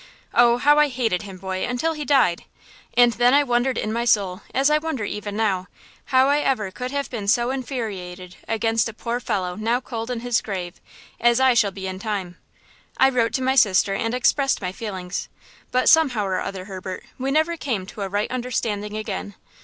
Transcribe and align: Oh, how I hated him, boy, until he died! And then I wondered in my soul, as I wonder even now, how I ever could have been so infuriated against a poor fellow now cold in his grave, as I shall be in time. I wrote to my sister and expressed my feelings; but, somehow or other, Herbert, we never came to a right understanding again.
Oh, 0.33 0.57
how 0.57 0.79
I 0.79 0.87
hated 0.87 1.21
him, 1.21 1.37
boy, 1.37 1.63
until 1.63 1.93
he 1.93 2.05
died! 2.05 2.45
And 2.97 3.13
then 3.13 3.35
I 3.35 3.43
wondered 3.43 3.77
in 3.77 3.93
my 3.93 4.03
soul, 4.03 4.41
as 4.51 4.71
I 4.71 4.79
wonder 4.79 5.03
even 5.05 5.37
now, 5.37 5.67
how 6.05 6.27
I 6.27 6.39
ever 6.39 6.71
could 6.71 6.89
have 6.89 7.07
been 7.11 7.27
so 7.27 7.51
infuriated 7.51 8.35
against 8.47 8.89
a 8.89 8.93
poor 8.95 9.19
fellow 9.19 9.55
now 9.55 9.79
cold 9.79 10.09
in 10.09 10.21
his 10.21 10.41
grave, 10.41 10.81
as 11.19 11.39
I 11.39 11.53
shall 11.53 11.69
be 11.69 11.85
in 11.85 11.99
time. 11.99 12.39
I 12.97 13.09
wrote 13.11 13.33
to 13.33 13.43
my 13.43 13.53
sister 13.53 13.93
and 13.93 14.15
expressed 14.15 14.59
my 14.59 14.71
feelings; 14.71 15.29
but, 15.71 15.87
somehow 15.87 16.25
or 16.25 16.39
other, 16.41 16.65
Herbert, 16.65 17.03
we 17.19 17.29
never 17.29 17.55
came 17.55 17.85
to 17.85 18.01
a 18.01 18.09
right 18.09 18.31
understanding 18.31 18.97
again. 18.97 19.35